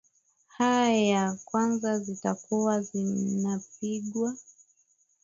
[0.59, 4.29] aa ya kwanza zitakuwa zinapigwa